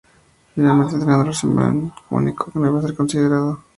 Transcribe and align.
Finalmente 0.55 0.95
el 0.95 1.01
entrenador 1.01 1.35
Simeone 1.35 1.83
le 1.83 1.91
comunicó 2.09 2.51
que 2.51 2.57
no 2.57 2.65
iba 2.71 2.79
a 2.79 2.81
ser 2.81 2.95
considerado. 2.95 3.59